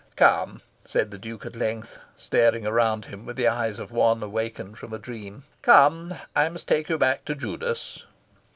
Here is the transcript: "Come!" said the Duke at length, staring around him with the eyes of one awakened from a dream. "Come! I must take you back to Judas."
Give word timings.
"Come!" 0.15 0.61
said 0.83 1.11
the 1.11 1.19
Duke 1.19 1.45
at 1.45 1.55
length, 1.55 1.99
staring 2.17 2.65
around 2.65 3.05
him 3.05 3.23
with 3.23 3.35
the 3.35 3.47
eyes 3.47 3.77
of 3.77 3.91
one 3.91 4.23
awakened 4.23 4.79
from 4.79 4.93
a 4.93 4.97
dream. 4.97 5.43
"Come! 5.61 6.15
I 6.35 6.49
must 6.49 6.67
take 6.67 6.89
you 6.89 6.97
back 6.97 7.23
to 7.25 7.35
Judas." 7.35 8.03